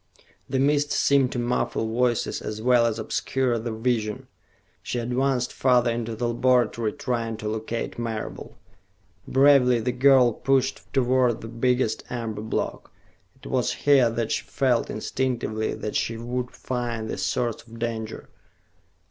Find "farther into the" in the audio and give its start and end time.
5.53-6.27